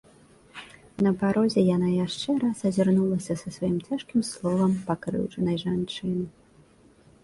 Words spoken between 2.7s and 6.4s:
азірнулася са сваім цяжкім словам пакрыўджанай жанчыны.